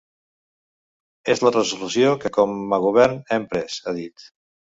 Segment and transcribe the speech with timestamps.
[1.33, 4.27] És la resolució que com a govern hem pres, ha dit.